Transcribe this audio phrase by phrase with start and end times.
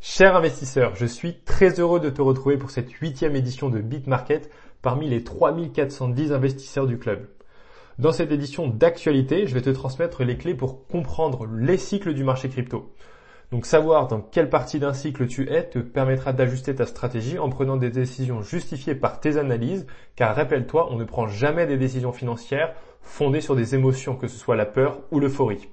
[0.00, 4.48] Cher investisseur, je suis très heureux de te retrouver pour cette huitième édition de BitMarket
[4.80, 7.26] parmi les 3410 investisseurs du club.
[7.98, 12.22] Dans cette édition d'actualité, je vais te transmettre les clés pour comprendre les cycles du
[12.22, 12.94] marché crypto.
[13.50, 17.48] Donc savoir dans quelle partie d'un cycle tu es te permettra d'ajuster ta stratégie en
[17.48, 19.84] prenant des décisions justifiées par tes analyses,
[20.14, 22.72] car rappelle-toi, on ne prend jamais des décisions financières
[23.02, 25.68] fondées sur des émotions, que ce soit la peur ou l'euphorie.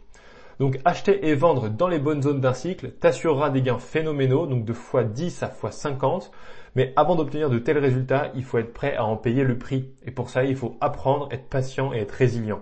[0.60, 4.64] Donc acheter et vendre dans les bonnes zones d'un cycle t'assurera des gains phénoménaux, donc
[4.64, 6.32] de x10 à x50.
[6.76, 9.90] Mais avant d'obtenir de tels résultats, il faut être prêt à en payer le prix.
[10.06, 12.62] Et pour ça, il faut apprendre, être patient et être résilient.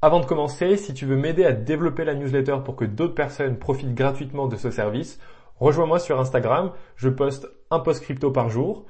[0.00, 3.56] Avant de commencer, si tu veux m'aider à développer la newsletter pour que d'autres personnes
[3.56, 5.20] profitent gratuitement de ce service,
[5.60, 6.72] rejoins-moi sur Instagram.
[6.96, 8.84] Je poste un post crypto par jour.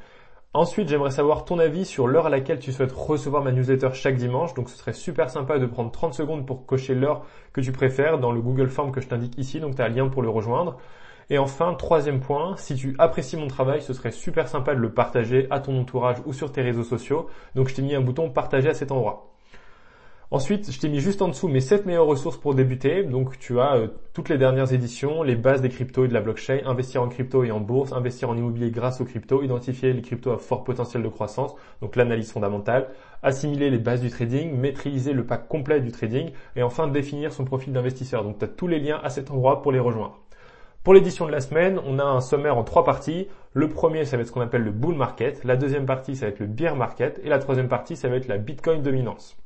[0.55, 4.17] Ensuite, j'aimerais savoir ton avis sur l'heure à laquelle tu souhaites recevoir ma newsletter chaque
[4.17, 4.53] dimanche.
[4.53, 8.19] Donc ce serait super sympa de prendre 30 secondes pour cocher l'heure que tu préfères
[8.19, 9.61] dans le Google Form que je t'indique ici.
[9.61, 10.77] Donc tu as un lien pour le rejoindre.
[11.31, 14.93] Et enfin, troisième point, si tu apprécies mon travail, ce serait super sympa de le
[14.93, 17.29] partager à ton entourage ou sur tes réseaux sociaux.
[17.55, 19.32] Donc je t'ai mis un bouton partager à cet endroit.
[20.33, 23.03] Ensuite, je t'ai mis juste en dessous mes 7 meilleures ressources pour débuter.
[23.03, 26.23] Donc tu as euh, toutes les dernières éditions, les bases des cryptos et de la
[26.23, 30.01] blockchain, investir en crypto et en bourse, investir en immobilier grâce aux cryptos, identifier les
[30.01, 32.89] cryptos à fort potentiel de croissance, donc l'analyse fondamentale,
[33.23, 37.45] assimiler les bases du trading, maîtriser le pack complet du trading et enfin définir son
[37.45, 38.25] profil d'investisseur.
[38.25, 40.19] Donc tu as tous les liens à cet endroit pour les rejoindre.
[40.83, 43.29] Pour l'édition de la semaine, on a un sommaire en trois parties.
[43.53, 45.45] Le premier, ça va être ce qu'on appelle le bull market.
[45.45, 47.21] La deuxième partie, ça va être le bear market.
[47.23, 49.37] Et la troisième partie, ça va être la Bitcoin dominance.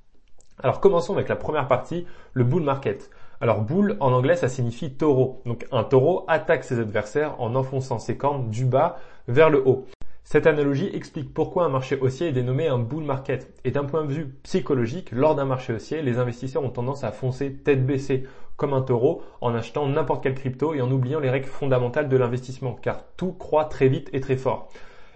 [0.62, 3.10] Alors commençons avec la première partie, le bull market.
[3.42, 5.42] Alors bull en anglais ça signifie taureau.
[5.44, 8.96] Donc un taureau attaque ses adversaires en enfonçant ses cornes du bas
[9.28, 9.86] vers le haut.
[10.24, 13.54] Cette analogie explique pourquoi un marché haussier est dénommé un bull market.
[13.64, 17.12] Et d'un point de vue psychologique, lors d'un marché haussier, les investisseurs ont tendance à
[17.12, 18.24] foncer tête baissée
[18.56, 22.16] comme un taureau en achetant n'importe quelle crypto et en oubliant les règles fondamentales de
[22.16, 24.70] l'investissement car tout croît très vite et très fort.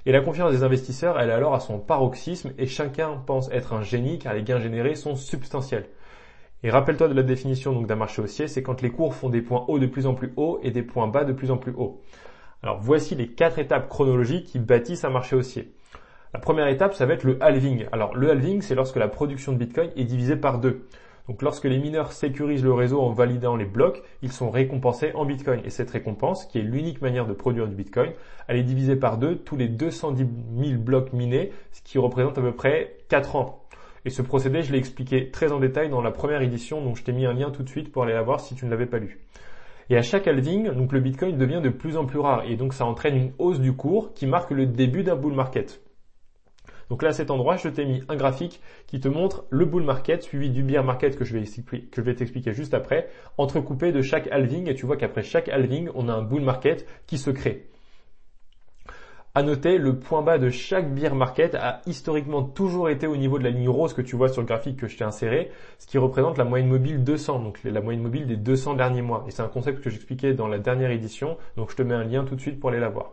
[0.07, 3.75] Et la confiance des investisseurs, elle est alors à son paroxysme et chacun pense être
[3.75, 5.87] un génie car les gains générés sont substantiels.
[6.63, 9.65] Et rappelle-toi de la définition d'un marché haussier, c'est quand les cours font des points
[9.69, 12.03] hauts de plus en plus hauts et des points bas de plus en plus hauts.
[12.63, 15.73] Alors voici les quatre étapes chronologiques qui bâtissent un marché haussier.
[16.33, 17.87] La première étape, ça va être le halving.
[17.93, 20.87] Alors le halving, c'est lorsque la production de Bitcoin est divisée par deux.
[21.31, 25.25] Donc lorsque les mineurs sécurisent le réseau en validant les blocs, ils sont récompensés en
[25.25, 25.61] Bitcoin.
[25.65, 28.11] Et cette récompense, qui est l'unique manière de produire du Bitcoin,
[28.49, 30.27] elle est divisée par deux tous les 210
[30.59, 33.63] 000 blocs minés, ce qui représente à peu près 4 ans.
[34.05, 37.05] Et ce procédé, je l'ai expliqué très en détail dans la première édition, donc je
[37.05, 38.87] t'ai mis un lien tout de suite pour aller la voir si tu ne l'avais
[38.87, 39.21] pas lu.
[39.89, 42.75] Et à chaque halving, donc le Bitcoin devient de plus en plus rare et donc
[42.75, 45.81] ça entraîne une hausse du cours qui marque le début d'un bull market.
[46.91, 49.85] Donc là, à cet endroit, je t'ai mis un graphique qui te montre le bull
[49.85, 53.09] market suivi du bear market que je vais, t'expliquer juste après,
[53.39, 54.69] entrecoupé de chaque halving.
[54.69, 57.69] Et tu vois qu'après chaque halving, on a un bull market qui se crée.
[59.37, 63.39] À noter, le point bas de chaque bear market a historiquement toujours été au niveau
[63.39, 65.87] de la ligne rose que tu vois sur le graphique que je t'ai inséré, ce
[65.87, 69.25] qui représente la moyenne mobile 200, donc la moyenne mobile des 200 derniers mois.
[69.29, 72.03] Et c'est un concept que j'expliquais dans la dernière édition, donc je te mets un
[72.03, 73.13] lien tout de suite pour aller la voir.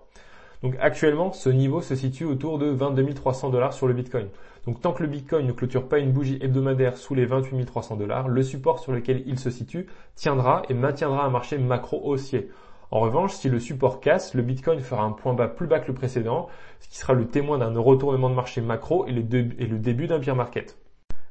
[0.64, 4.28] Donc actuellement, ce niveau se situe autour de 22 300 dollars sur le Bitcoin.
[4.66, 7.96] Donc tant que le Bitcoin ne clôture pas une bougie hebdomadaire sous les 28 300
[7.96, 12.50] dollars, le support sur lequel il se situe tiendra et maintiendra un marché macro haussier.
[12.90, 15.88] En revanche, si le support casse, le Bitcoin fera un point bas plus bas que
[15.88, 16.48] le précédent,
[16.80, 20.36] ce qui sera le témoin d'un retournement de marché macro et le, début d'un bear
[20.36, 20.78] market.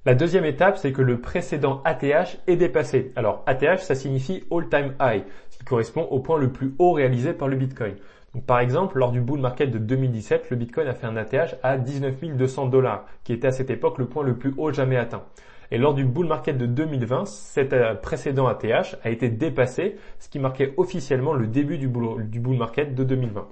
[0.05, 3.13] La deuxième étape, c'est que le précédent ATH est dépassé.
[3.17, 7.33] Alors ATH, ça signifie all-time high, ce qui correspond au point le plus haut réalisé
[7.33, 7.97] par le Bitcoin
[8.41, 11.79] par exemple, lors du bull market de 2017, le Bitcoin a fait un ATH à
[11.79, 15.23] 19 200 dollars, qui était à cette époque le point le plus haut jamais atteint.
[15.71, 20.29] Et lors du bull market de 2020, cet euh, précédent ATH a été dépassé, ce
[20.29, 23.49] qui marquait officiellement le début du bull, du bull market de 2020.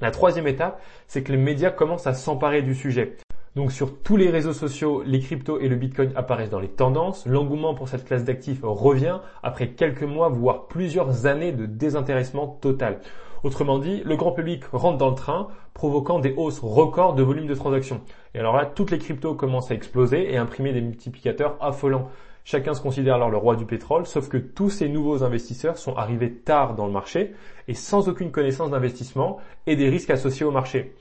[0.00, 3.16] La troisième étape, c'est que les médias commencent à s'emparer du sujet.
[3.56, 7.26] Donc sur tous les réseaux sociaux, les cryptos et le Bitcoin apparaissent dans les tendances.
[7.26, 13.00] L'engouement pour cette classe d'actifs revient après quelques mois, voire plusieurs années de désintéressement total.
[13.42, 17.46] Autrement dit, le grand public rentre dans le train, provoquant des hausses records de volume
[17.46, 18.02] de transactions.
[18.34, 22.10] Et alors là, toutes les cryptos commencent à exploser et imprimer des multiplicateurs affolants.
[22.44, 25.94] Chacun se considère alors le roi du pétrole, sauf que tous ces nouveaux investisseurs sont
[25.96, 27.32] arrivés tard dans le marché
[27.66, 30.94] et sans aucune connaissance d'investissement et des risques associés au marché.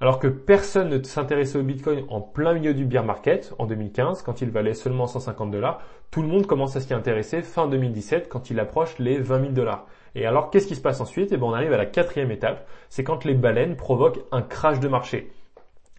[0.00, 4.22] Alors que personne ne s'intéressait au Bitcoin en plein milieu du bear market en 2015,
[4.22, 8.30] quand il valait seulement 150 dollars, tout le monde commence à s'y intéresser fin 2017
[8.30, 9.86] quand il approche les 20 000 dollars.
[10.14, 11.32] Et alors, qu'est-ce qui se passe ensuite?
[11.32, 14.42] Et eh bien, on arrive à la quatrième étape, c'est quand les baleines provoquent un
[14.42, 15.32] crash de marché.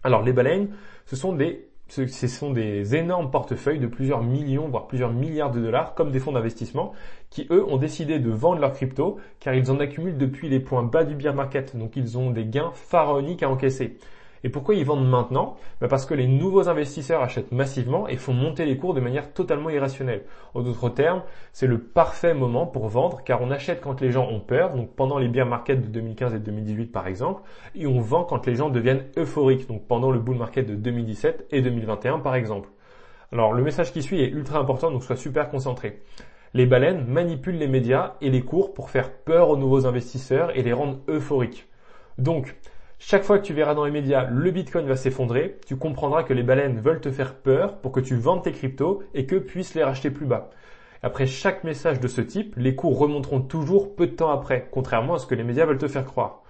[0.04, 0.74] Alors, les baleines,
[1.06, 5.60] ce sont des ce sont des énormes portefeuilles de plusieurs millions, voire plusieurs milliards de
[5.60, 6.94] dollars, comme des fonds d'investissement,
[7.28, 10.84] qui eux ont décidé de vendre leurs cryptos, car ils en accumulent depuis les points
[10.84, 13.98] bas du bear market, donc ils ont des gains pharaoniques à encaisser.
[14.44, 15.56] Et pourquoi ils vendent maintenant?
[15.80, 19.32] Bah, Parce que les nouveaux investisseurs achètent massivement et font monter les cours de manière
[19.32, 20.24] totalement irrationnelle.
[20.54, 21.22] En d'autres termes,
[21.52, 24.94] c'est le parfait moment pour vendre car on achète quand les gens ont peur, donc
[24.94, 27.42] pendant les bear markets de 2015 et 2018 par exemple,
[27.74, 31.46] et on vend quand les gens deviennent euphoriques, donc pendant le bull market de 2017
[31.50, 32.68] et 2021 par exemple.
[33.32, 36.00] Alors le message qui suit est ultra important, donc sois super concentré.
[36.54, 40.62] Les baleines manipulent les médias et les cours pour faire peur aux nouveaux investisseurs et
[40.62, 41.66] les rendre euphoriques.
[42.18, 42.56] Donc,
[43.04, 46.32] chaque fois que tu verras dans les médias le Bitcoin va s'effondrer, tu comprendras que
[46.32, 49.74] les baleines veulent te faire peur pour que tu vendes tes cryptos et que puissent
[49.74, 50.50] les racheter plus bas.
[51.02, 55.14] Après chaque message de ce type, les cours remonteront toujours peu de temps après, contrairement
[55.14, 56.42] à ce que les médias veulent te faire croire.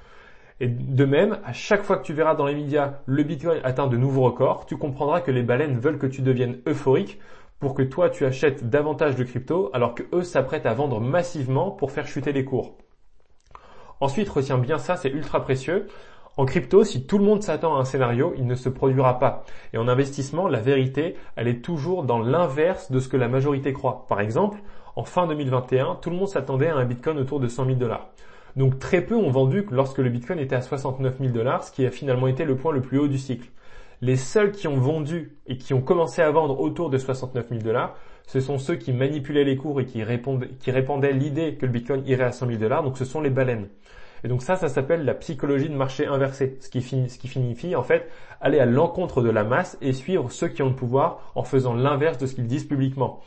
[0.61, 3.87] Et de même, à chaque fois que tu verras dans les médias le Bitcoin atteint
[3.87, 7.19] de nouveaux records, tu comprendras que les baleines veulent que tu deviennes euphorique
[7.61, 11.71] pour que toi tu achètes davantage de cryptos alors que eux s'apprêtent à vendre massivement
[11.71, 12.77] pour faire chuter les cours.
[14.03, 15.87] Ensuite, retiens bien ça, c'est ultra précieux.
[16.39, 19.45] En crypto, si tout le monde s'attend à un scénario, il ne se produira pas.
[19.75, 23.75] Et en investissement, la vérité, elle est toujours dans l'inverse de ce que la majorité
[23.75, 24.07] croit.
[24.09, 24.59] Par exemple,
[24.97, 28.09] en fin 2021, tout le monde s'attendait à un Bitcoin autour de 100 000 dollars.
[28.57, 31.87] Donc très peu ont vendu lorsque le Bitcoin était à 69 000 dollars, ce qui
[31.87, 33.49] a finalement été le point le plus haut du cycle.
[34.01, 37.61] Les seuls qui ont vendu et qui ont commencé à vendre autour de 69 000
[37.61, 37.95] dollars,
[38.27, 42.25] ce sont ceux qui manipulaient les cours et qui, répandaient l'idée que le Bitcoin irait
[42.25, 43.69] à 100 000 dollars, donc ce sont les baleines.
[44.25, 48.09] Et donc ça, ça s'appelle la psychologie de marché inversé, ce qui, signifie en fait
[48.41, 51.75] aller à l'encontre de la masse et suivre ceux qui ont le pouvoir en faisant
[51.75, 53.21] l'inverse de ce qu'ils disent publiquement.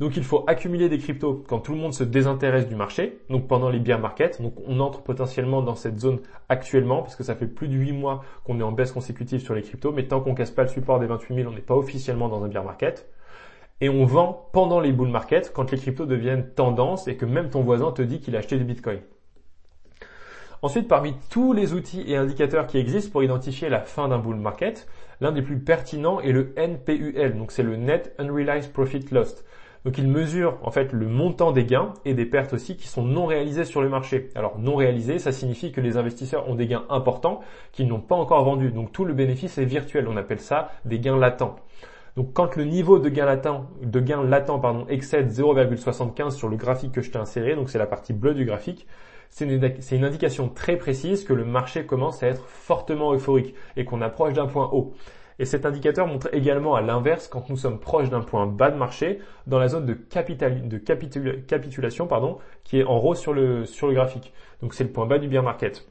[0.00, 3.46] Donc il faut accumuler des cryptos quand tout le monde se désintéresse du marché, donc
[3.46, 4.42] pendant les bear markets.
[4.42, 7.92] Donc on entre potentiellement dans cette zone actuellement parce que ça fait plus de 8
[7.92, 10.68] mois qu'on est en baisse consécutive sur les cryptos, mais tant qu'on casse pas le
[10.68, 13.08] support des 28 000, on n'est pas officiellement dans un bear market.
[13.80, 17.50] Et on vend pendant les bull markets quand les cryptos deviennent tendance et que même
[17.50, 19.00] ton voisin te dit qu'il a acheté du bitcoin.
[20.64, 24.36] Ensuite, parmi tous les outils et indicateurs qui existent pour identifier la fin d'un bull
[24.36, 24.86] market,
[25.20, 29.44] l'un des plus pertinents est le NPUL, donc c'est le Net Unrealized Profit Lost.
[29.84, 33.02] Donc il mesure en fait le montant des gains et des pertes aussi qui sont
[33.02, 34.30] non réalisés sur le marché.
[34.36, 37.40] Alors non réalisés, ça signifie que les investisseurs ont des gains importants
[37.72, 38.70] qu'ils n'ont pas encore vendus.
[38.70, 40.06] Donc tout le bénéfice est virtuel.
[40.06, 41.56] On appelle ça des gains latents.
[42.14, 46.56] Donc quand le niveau de gain latent, de gain latent pardon, excède 0,75 sur le
[46.56, 48.86] graphique que je t'ai inséré, donc c'est la partie bleue du graphique,
[49.32, 49.46] c'est
[49.96, 54.34] une, indication très précise que le marché commence à être fortement euphorique et qu'on approche
[54.34, 54.92] d'un point haut.
[55.38, 58.76] Et cet indicateur montre également à l'inverse quand nous sommes proches d'un point bas de
[58.76, 59.94] marché dans la zone de,
[61.46, 63.64] capitulation pardon, qui est en rose sur le,
[63.94, 64.34] graphique.
[64.60, 65.88] Donc c'est le point bas du bear market.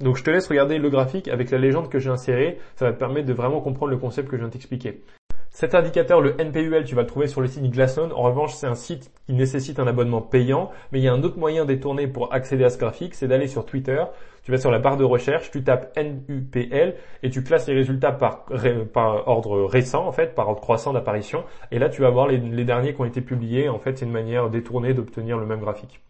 [0.00, 2.92] Donc je te laisse regarder le graphique avec la légende que j'ai insérée, ça va
[2.92, 5.02] te permettre de vraiment comprendre le concept que je viens de t'expliquer.
[5.56, 8.12] Cet indicateur, le NPUL, tu vas le trouver sur le site Glassnode.
[8.12, 11.22] En revanche, c'est un site qui nécessite un abonnement payant, mais il y a un
[11.22, 14.04] autre moyen détourné pour accéder à ce graphique, c'est d'aller sur Twitter.
[14.42, 18.12] Tu vas sur la barre de recherche, tu tapes NUPL et tu classes les résultats
[18.12, 18.44] par,
[19.26, 21.42] ordre récent, en fait, par ordre croissant d'apparition.
[21.70, 23.70] Et là, tu vas voir les, les derniers qui ont été publiés.
[23.70, 26.02] En fait, c'est une manière détournée d'obtenir le même graphique.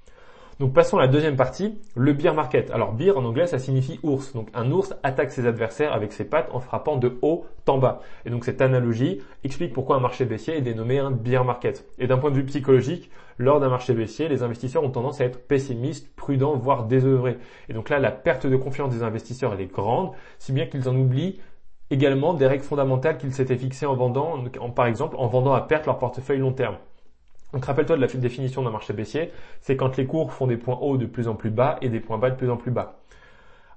[0.58, 2.70] Donc passons à la deuxième partie, le bear market.
[2.70, 4.32] Alors bear en anglais ça signifie ours.
[4.32, 8.00] Donc un ours attaque ses adversaires avec ses pattes en frappant de haut en bas.
[8.24, 11.84] Et donc cette analogie explique pourquoi un marché baissier est dénommé un bear market.
[11.98, 15.24] Et d'un point de vue psychologique, lors d'un marché baissier, les investisseurs ont tendance à
[15.24, 17.36] être pessimistes, prudents, voire désœuvrés.
[17.68, 20.88] Et donc là, la perte de confiance des investisseurs elle est grande, si bien qu'ils
[20.88, 21.38] en oublient
[21.90, 24.42] également des règles fondamentales qu'ils s'étaient fixées en vendant,
[24.74, 26.76] par exemple en vendant à perte leur portefeuille long terme.
[27.56, 29.32] Donc rappelle-toi de la définition d'un marché baissier,
[29.62, 32.00] c'est quand les cours font des points hauts de plus en plus bas et des
[32.00, 32.98] points bas de plus en plus bas.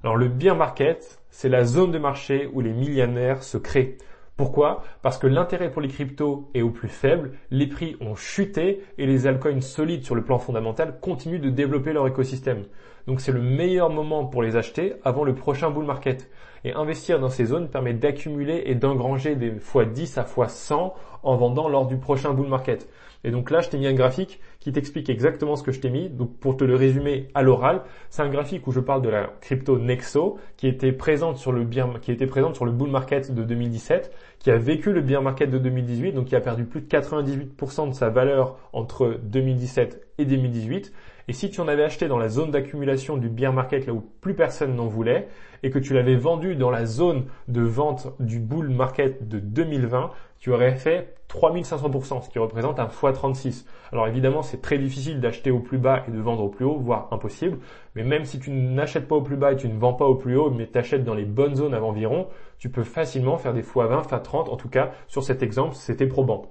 [0.03, 3.95] Alors le bear market, c'est la zone de marché où les millionnaires se créent.
[4.35, 4.83] Pourquoi?
[5.01, 9.05] Parce que l'intérêt pour les cryptos est au plus faible, les prix ont chuté et
[9.05, 12.65] les altcoins solides sur le plan fondamental continuent de développer leur écosystème.
[13.07, 16.29] Donc c'est le meilleur moment pour les acheter avant le prochain bull market.
[16.65, 20.93] Et investir dans ces zones permet d'accumuler et d'engranger des fois 10 à fois 100
[21.23, 22.89] en vendant lors du prochain bull market.
[23.23, 25.89] Et donc là, je t'ai mis un graphique qui t'explique exactement ce que je t'ai
[25.89, 26.09] mis.
[26.09, 29.33] Donc pour te le résumer à l'oral, c'est un graphique où je parle de la
[29.41, 31.65] crypto Nexo qui était présente sur le
[32.01, 35.49] qui était présente sur le bull market de 2017, qui a vécu le bear market
[35.49, 40.25] de 2018, donc qui a perdu plus de 98% de sa valeur entre 2017 et
[40.25, 40.93] 2018
[41.27, 44.03] Et si tu en avais acheté dans la zone d'accumulation du bear market là où
[44.21, 45.27] plus personne n'en voulait
[45.63, 50.11] et que tu l'avais vendu dans la zone de vente du bull market de 2020,
[50.39, 53.65] tu aurais fait 3500%, ce qui représente un x36.
[53.91, 56.77] Alors évidemment, c'est très difficile d'acheter au plus bas et de vendre au plus haut,
[56.77, 57.59] voire impossible.
[57.95, 60.15] Mais même si tu n'achètes pas au plus bas et tu ne vends pas au
[60.15, 62.27] plus haut, mais tu achètes dans les bonnes zones à environ,
[62.57, 64.49] tu peux facilement faire des x20, x30.
[64.49, 66.45] En tout cas, sur cet exemple, c'était probant.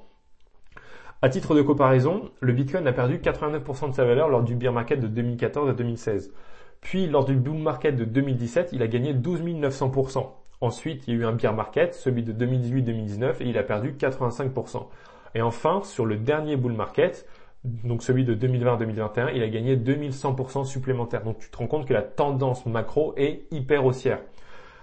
[1.20, 4.72] À titre de comparaison, le Bitcoin a perdu 89% de sa valeur lors du bear
[4.72, 6.32] market de 2014 à 2016.
[6.80, 10.26] Puis lors du bull market de 2017, il a gagné 12 900%.
[10.60, 13.92] Ensuite, il y a eu un bear market, celui de 2018-2019, et il a perdu
[13.92, 14.86] 85%.
[15.34, 17.26] Et enfin, sur le dernier bull market,
[17.64, 21.22] donc celui de 2020-2021, il a gagné 2100% supplémentaire.
[21.22, 24.20] Donc tu te rends compte que la tendance macro est hyper haussière.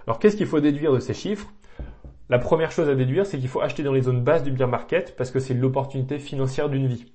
[0.06, 1.52] Alors qu'est-ce qu'il faut déduire de ces chiffres?
[2.28, 4.68] La première chose à déduire, c'est qu'il faut acheter dans les zones basses du bear
[4.68, 7.12] market parce que c'est l'opportunité financière d'une vie.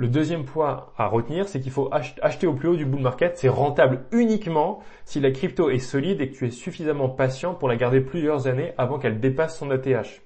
[0.00, 3.36] Le deuxième point à retenir, c'est qu'il faut acheter au plus haut du bull market.
[3.36, 7.66] C'est rentable uniquement si la crypto est solide et que tu es suffisamment patient pour
[7.66, 10.22] la garder plusieurs années avant qu'elle dépasse son ATH.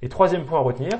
[0.00, 0.94] Et troisième point à retenir,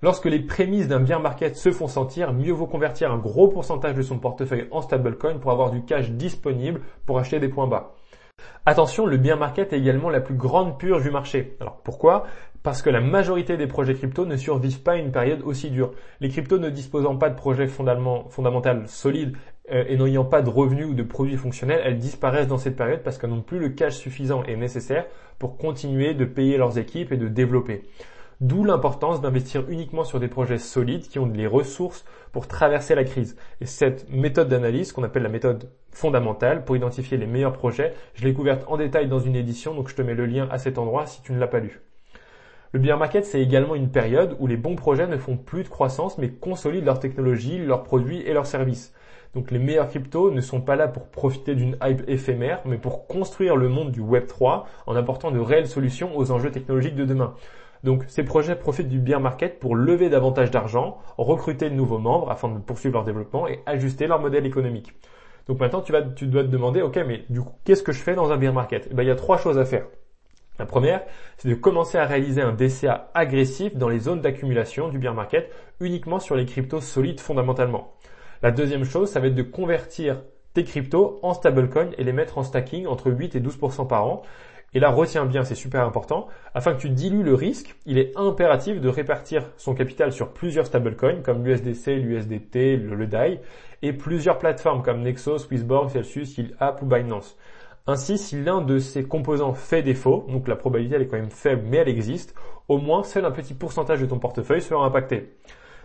[0.00, 3.96] lorsque les prémices d'un bear market se font sentir, mieux vaut convertir un gros pourcentage
[3.96, 7.94] de son portefeuille en stablecoin pour avoir du cash disponible pour acheter des points bas.
[8.64, 11.56] Attention, le bear market est également la plus grande purge du marché.
[11.60, 12.24] Alors pourquoi?
[12.62, 15.92] Parce que la majorité des projets crypto ne survivent pas à une période aussi dure.
[16.20, 19.36] Les cryptos ne disposant pas de projets fondamentaux solides
[19.72, 23.02] euh, et n'ayant pas de revenus ou de produits fonctionnels, elles disparaissent dans cette période
[23.02, 25.06] parce qu'elles n'ont plus le cash suffisant et nécessaire
[25.40, 27.82] pour continuer de payer leurs équipes et de développer.
[28.42, 33.04] D'où l'importance d'investir uniquement sur des projets solides qui ont les ressources pour traverser la
[33.04, 33.36] crise.
[33.60, 38.24] Et cette méthode d'analyse, qu'on appelle la méthode fondamentale, pour identifier les meilleurs projets, je
[38.24, 40.78] l'ai couverte en détail dans une édition, donc je te mets le lien à cet
[40.78, 41.82] endroit si tu ne l'as pas lu.
[42.72, 45.68] Le bear market, c'est également une période où les bons projets ne font plus de
[45.68, 48.92] croissance, mais consolident leur technologie, leurs produits et leurs services.
[49.36, 53.06] Donc les meilleurs cryptos ne sont pas là pour profiter d'une hype éphémère, mais pour
[53.06, 57.04] construire le monde du Web 3 en apportant de réelles solutions aux enjeux technologiques de
[57.04, 57.34] demain.
[57.84, 62.30] Donc ces projets profitent du bear market pour lever davantage d'argent, recruter de nouveaux membres
[62.30, 64.92] afin de poursuivre leur développement et ajuster leur modèle économique.
[65.48, 68.14] Donc maintenant tu, vas, dois te demander, ok, mais du coup, qu'est-ce que je fais
[68.14, 68.88] dans un bear market?
[68.90, 69.86] Eh ben, Il y a trois choses à faire.
[70.58, 71.02] La première,
[71.38, 75.50] c'est de commencer à réaliser un DCA agressif dans les zones d'accumulation du bear market
[75.80, 77.94] uniquement sur les cryptos solides fondamentalement.
[78.42, 80.22] La deuxième chose, ça va être de convertir
[80.54, 84.22] tes cryptos en stablecoin et les mettre en stacking entre 8 et 12% par an.
[84.74, 88.16] Et là, retiens bien, c'est super important, afin que tu dilues le risque, il est
[88.16, 93.40] impératif de répartir son capital sur plusieurs stablecoins comme l'USDC, l'USDT, le, DAI,
[93.82, 97.36] et plusieurs plateformes comme Nexo, Swissborg, Celsius, App ou Binance.
[97.86, 101.30] Ainsi, si l'un de ces composants fait défaut, donc la probabilité elle est quand même
[101.30, 102.34] faible mais elle existe,
[102.68, 105.34] au moins seul un petit pourcentage de ton portefeuille sera impacté.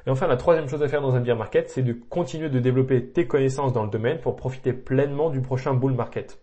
[0.06, 2.60] Et enfin, la troisième chose à faire dans un bear market, c'est de continuer de
[2.60, 6.40] développer tes connaissances dans le domaine pour profiter pleinement du prochain bull market.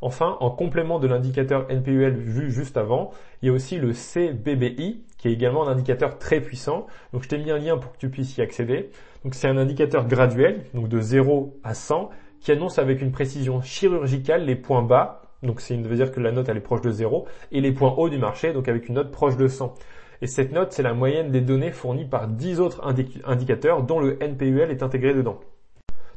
[0.00, 3.10] Enfin, en complément de l'indicateur NPUL vu juste avant,
[3.42, 6.86] il y a aussi le CBBI, qui est également un indicateur très puissant.
[7.12, 8.90] Donc je t'ai mis un lien pour que tu puisses y accéder.
[9.24, 13.60] Donc c'est un indicateur graduel, donc de 0 à 100, qui annonce avec une précision
[13.60, 16.90] chirurgicale les points bas, donc c'est veut dire que la note elle est proche de
[16.90, 19.74] 0, et les points hauts du marché, donc avec une note proche de 100.
[20.20, 22.82] Et cette note, c'est la moyenne des données fournies par 10 autres
[23.24, 25.38] indicateurs dont le NPUL est intégré dedans.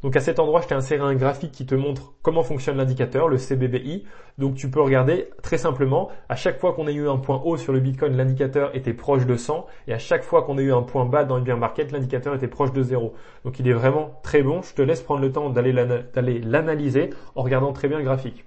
[0.03, 3.27] Donc à cet endroit, je t'ai inséré un graphique qui te montre comment fonctionne l'indicateur,
[3.27, 4.03] le CBBI.
[4.39, 7.57] Donc tu peux regarder très simplement, à chaque fois qu'on a eu un point haut
[7.57, 10.73] sur le Bitcoin, l'indicateur était proche de 100 et à chaque fois qu'on a eu
[10.73, 13.13] un point bas dans le bear market, l'indicateur était proche de 0.
[13.45, 14.63] Donc il est vraiment très bon.
[14.63, 18.45] Je te laisse prendre le temps d'aller l'analyser en regardant très bien le graphique.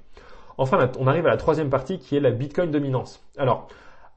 [0.59, 3.25] Enfin, on arrive à la troisième partie qui est la Bitcoin dominance.
[3.39, 3.69] Alors,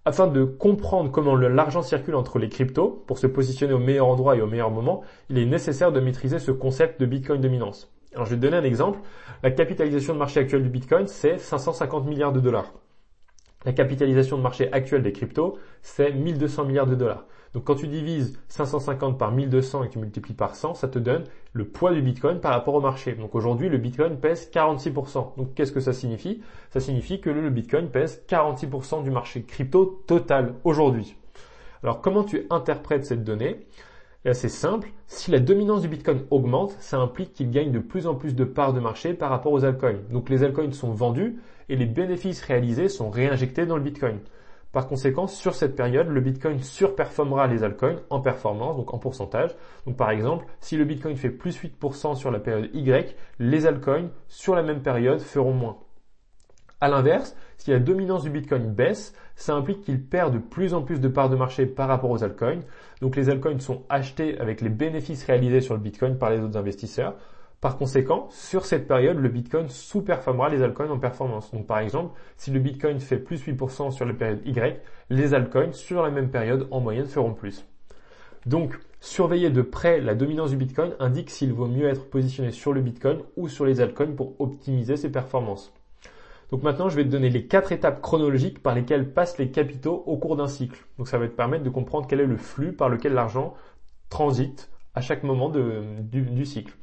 [0.07, 4.37] afin de comprendre comment l'argent circule entre les cryptos, pour se positionner au meilleur endroit
[4.37, 7.93] et au meilleur moment, il est nécessaire de maîtriser ce concept de Bitcoin dominance.
[8.13, 8.99] Alors je vais te donner un exemple.
[9.43, 12.71] La capitalisation de marché actuelle du Bitcoin, c'est 550 milliards de dollars.
[13.65, 17.25] La capitalisation de marché actuelle des cryptos, c'est 1200 milliards de dollars.
[17.57, 20.99] Donc quand tu divises 550 par 1200 et que tu multiplies par 100, ça te
[20.99, 21.23] donne
[21.53, 23.13] le poids du Bitcoin par rapport au marché.
[23.13, 25.35] Donc aujourd'hui, le Bitcoin pèse 46%.
[25.37, 26.43] Donc qu'est-ce que ça signifie?
[26.69, 31.15] Ça signifie que le Bitcoin pèse 46% du marché crypto total aujourd'hui.
[31.81, 33.65] Alors comment tu interprètes cette donnée?
[34.33, 38.13] C'est simple, si la dominance du Bitcoin augmente, ça implique qu'il gagne de plus en
[38.13, 39.97] plus de parts de marché par rapport aux altcoins.
[40.11, 41.37] Donc les altcoins sont vendus
[41.69, 44.19] et les bénéfices réalisés sont réinjectés dans le Bitcoin.
[44.77, 49.49] Par conséquent, sur cette période, le Bitcoin surperformera les altcoins en performance, donc en pourcentage.
[49.87, 54.11] Donc par exemple, si le Bitcoin fait plus 8% sur la période Y, les altcoins
[54.27, 55.77] sur la même période feront moins.
[56.79, 60.83] À l'inverse, si la dominance du Bitcoin baisse, ça implique qu'il perd de plus en
[60.83, 62.61] plus de parts de marché par rapport aux altcoins.
[63.01, 66.55] Donc les altcoins sont achetés avec les bénéfices réalisés sur le Bitcoin par les autres
[66.55, 67.15] investisseurs.
[67.59, 71.51] Par conséquent, sur cette période, le Bitcoin sous-performera les altcoins en performance.
[71.51, 75.73] Donc par exemple, si le Bitcoin fait plus 8% sur la période Y, les altcoins
[75.73, 77.65] sur la même période en moyenne feront plus.
[78.45, 82.71] Donc, surveiller de près la dominance du Bitcoin indique s'il vaut mieux être positionné sur
[82.71, 85.73] le Bitcoin ou sur les altcoins pour optimiser ses performances.
[86.49, 90.03] Donc maintenant, je vais te donner les quatre étapes chronologiques par lesquelles passent les capitaux
[90.05, 90.85] au cours d'un cycle.
[90.97, 93.53] Donc ça va te permettre de comprendre quel est le flux par lequel l'argent
[94.09, 96.73] transite à chaque moment du, cycle.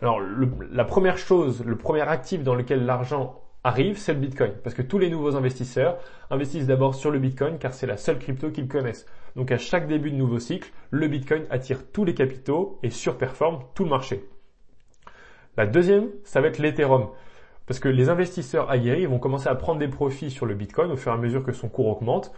[0.00, 4.52] Alors la première chose, le premier actif dans lequel l'argent arrive, c'est le Bitcoin.
[4.62, 5.98] Parce que tous les nouveaux investisseurs
[6.30, 9.06] investissent d'abord sur le Bitcoin car c'est la seule crypto qu'ils connaissent.
[9.34, 13.60] Donc à chaque début de nouveau cycle, le Bitcoin attire tous les capitaux et surperforme
[13.74, 14.24] tout le marché.
[15.56, 17.08] La deuxième, ça va être l'Ethereum.
[17.66, 20.96] Parce que les investisseurs aguerris vont commencer à prendre des profits sur le Bitcoin au
[20.96, 22.32] fur et à mesure que son cours augmente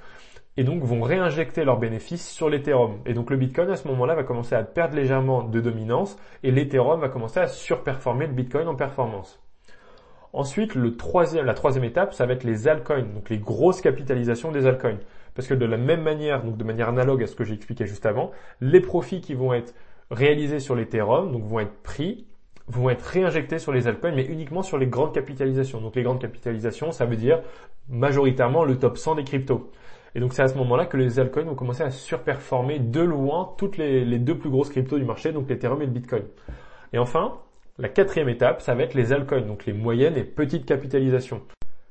[0.57, 2.99] et donc vont réinjecter leurs bénéfices sur l'Ethereum.
[3.07, 6.51] Et donc le Bitcoin à ce moment-là va commencer à perdre légèrement de dominance et
[6.51, 9.41] l'Ethereum va commencer à surperformer le Bitcoin en performance.
[10.33, 14.99] Ensuite, la troisième étape, ça va être les altcoins, donc les grosses capitalisations des altcoins.
[15.35, 17.87] Parce que de la même manière, donc de manière analogue à ce que j'ai expliqué
[17.87, 18.31] juste avant,
[18.61, 19.75] les profits qui vont être
[20.11, 22.27] réalisés sur l'Ethereum, donc vont être pris
[22.71, 25.81] vont être réinjectés sur les altcoins, mais uniquement sur les grandes capitalisations.
[25.81, 27.41] Donc les grandes capitalisations, ça veut dire
[27.89, 29.71] majoritairement le top 100 des cryptos.
[30.15, 33.55] Et donc c'est à ce moment-là que les altcoins vont commencer à surperformer de loin
[33.57, 36.25] toutes les, deux plus grosses cryptos du marché, donc l'Ethereum et le Bitcoin.
[36.93, 37.35] Et enfin,
[37.79, 41.43] la quatrième étape, ça va être les altcoins, donc les moyennes et petites capitalisations.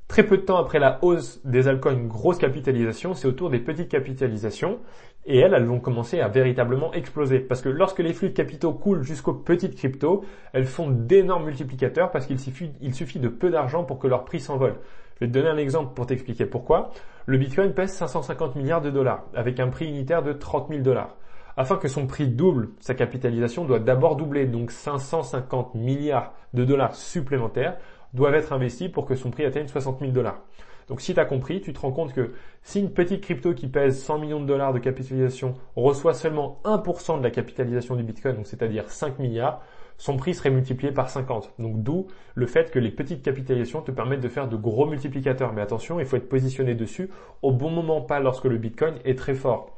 [0.08, 3.88] Très peu de temps après la hausse des altcoins grosse capitalisation, c'est autour des petites
[3.88, 4.80] capitalisations
[5.24, 7.38] et elles, elles vont commencer à véritablement exploser.
[7.38, 12.10] Parce que lorsque les flux de capitaux coulent jusqu'aux petites cryptos, elles font d'énormes multiplicateurs
[12.10, 14.74] parce qu'il suffit, suffit de peu d'argent pour que leur prix s'envole.
[15.20, 16.92] Je vais te donner un exemple pour t'expliquer pourquoi.
[17.26, 21.14] Le Bitcoin pèse 550 milliards de dollars avec un prix unitaire de 30 000 dollars.
[21.58, 26.94] Afin que son prix double, sa capitalisation doit d'abord doubler, donc 550 milliards de dollars
[26.94, 27.76] supplémentaires
[28.14, 30.40] doivent être investis pour que son prix atteigne 60 000 dollars.
[30.88, 33.68] Donc si tu as compris, tu te rends compte que si une petite crypto qui
[33.68, 38.36] pèse 100 millions de dollars de capitalisation reçoit seulement 1% de la capitalisation du Bitcoin,
[38.36, 39.62] donc c'est-à-dire 5 milliards,
[40.00, 41.52] son prix serait multiplié par 50.
[41.58, 45.52] Donc d'où le fait que les petites capitalisations te permettent de faire de gros multiplicateurs.
[45.52, 47.10] Mais attention, il faut être positionné dessus
[47.42, 49.76] au bon moment, pas lorsque le Bitcoin est très fort.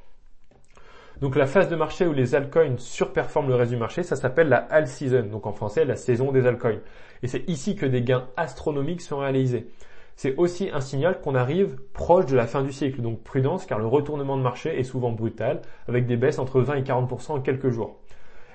[1.21, 4.49] Donc la phase de marché où les altcoins surperforment le reste du marché, ça s'appelle
[4.49, 6.79] la alt season, donc en français la saison des altcoins.
[7.25, 9.67] Et c'est ici que des gains astronomiques sont réalisés.
[10.15, 13.81] C'est aussi un signal qu'on arrive proche de la fin du cycle, donc prudence car
[13.81, 17.41] le retournement de marché est souvent brutal, avec des baisses entre 20 et 40% en
[17.41, 17.99] quelques jours.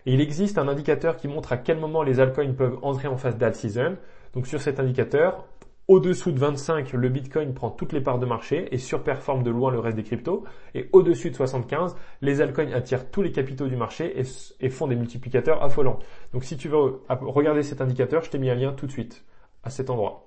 [0.08, 3.18] Et il existe un indicateur qui montre à quel moment les altcoins peuvent entrer en
[3.18, 3.98] phase d'alt season.
[4.34, 5.44] Donc sur cet indicateur,
[5.90, 9.70] au-dessous de 25, le Bitcoin prend toutes les parts de marché et surperforme de loin
[9.70, 10.46] le reste des cryptos.
[10.76, 14.18] Et au-dessus de 75, les altcoins attirent tous les capitaux du marché
[14.62, 16.00] et, font des multiplicateurs affolants.
[16.32, 19.26] Donc si tu veux regarder cet indicateur, je t'ai mis un lien tout de suite
[19.64, 20.27] à cet endroit.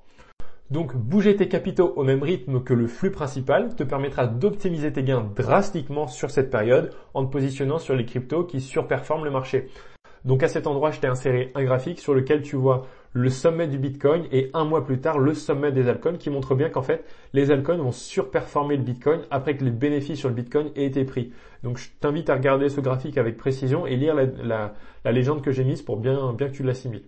[0.71, 5.03] Donc bouger tes capitaux au même rythme que le flux principal te permettra d'optimiser tes
[5.03, 9.69] gains drastiquement sur cette période en te positionnant sur les cryptos qui surperforment le marché.
[10.25, 13.67] Donc à cet endroit, je t'ai inséré un graphique sur lequel tu vois le sommet
[13.67, 16.83] du Bitcoin et un mois plus tard le sommet des altcoins qui montre bien qu'en
[16.83, 20.85] fait les altcoins vont surperformer le Bitcoin après que les bénéfices sur le Bitcoin aient
[20.85, 21.33] été pris.
[21.65, 24.75] Donc je t'invite à regarder ce graphique avec précision et lire la,
[25.11, 27.03] légende que j'ai mise pour bien, bien que tu l'assimiles.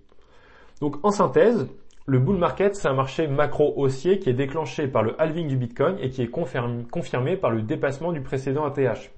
[0.80, 1.68] Donc en synthèse,
[2.06, 5.56] le bull market c'est un marché macro haussier qui est déclenché par le halving du
[5.56, 9.12] Bitcoin et qui est confirmé par le dépassement du précédent ATH.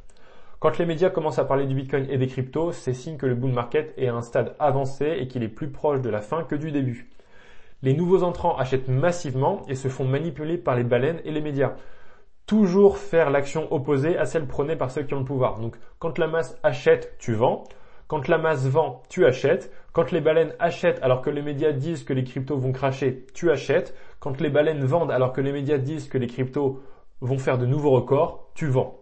[0.61, 3.35] Quand les médias commencent à parler du Bitcoin et des cryptos, c'est signe que le
[3.35, 6.45] bull market est à un stade avancé et qu'il est plus proche de la fin
[6.45, 7.09] que du début.
[7.83, 11.77] Les nouveaux entrants achètent massivement et se font manipuler par les baleines et les médias.
[12.47, 15.59] Toujours faire l'action opposée à celle prônée par ceux qui ont le pouvoir.
[15.59, 17.65] Donc quand la masse achète, tu vends.
[18.15, 19.73] Quand la masse vend, tu achètes.
[19.93, 23.51] Quand les baleines achètent alors que les médias disent que les cryptos vont cracher, tu
[23.51, 23.93] achètes.
[24.21, 26.81] Quand les baleines vendent alors que les médias disent que les cryptos
[27.21, 29.01] vont faire de nouveaux records, tu vends.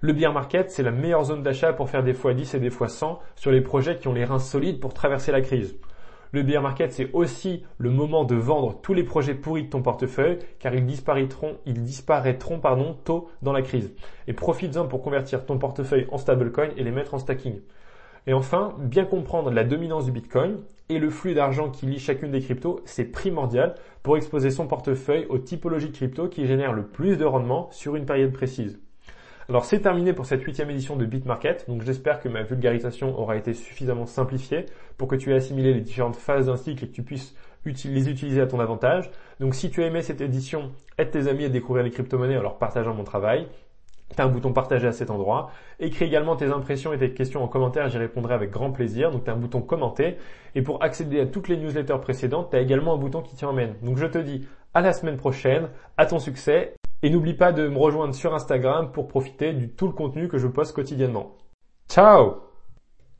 [0.00, 2.70] Le bear market, c'est la meilleure zone d'achat pour faire des fois 10 et des
[2.70, 5.78] fois 100 sur les projets qui ont les reins solides pour traverser la crise.
[6.32, 9.82] Le bear market, c'est aussi le moment de vendre tous les projets pourris de ton
[9.82, 13.94] portefeuille car ils disparaîtront, ils disparaîtront pardon, tôt dans la crise.
[14.26, 17.60] Et profites-en pour convertir ton portefeuille en stablecoin et les mettre en stacking.
[18.26, 22.32] Et enfin, bien comprendre la dominance du Bitcoin et le flux d'argent qui lie chacune
[22.32, 26.86] des cryptos, c'est primordial pour exposer son portefeuille aux typologies de cryptos qui génèrent le
[26.86, 28.80] plus de rendement sur une période précise.
[29.48, 33.36] Alors c'est terminé pour cette huitième édition de BitMarket, donc j'espère que ma vulgarisation aura
[33.36, 36.92] été suffisamment simplifiée pour que tu aies assimilé les différentes phases d'un cycle et que
[36.92, 39.10] tu puisses les utiliser à ton avantage.
[39.40, 42.42] Donc si tu as aimé cette édition, aide tes amis à découvrir les crypto-monnaies en
[42.42, 43.48] leur partageant mon travail.
[44.14, 45.50] Tu as un bouton partager à cet endroit.
[45.78, 49.10] Écris également tes impressions et tes questions en commentaire, j'y répondrai avec grand plaisir.
[49.10, 50.16] Donc tu as un bouton commenter.
[50.54, 53.44] Et pour accéder à toutes les newsletters précédentes, tu as également un bouton qui t'y
[53.44, 53.74] emmène.
[53.82, 56.74] Donc je te dis à la semaine prochaine, à ton succès.
[57.02, 60.36] Et n'oublie pas de me rejoindre sur Instagram pour profiter de tout le contenu que
[60.38, 61.36] je poste quotidiennement.
[61.88, 62.49] Ciao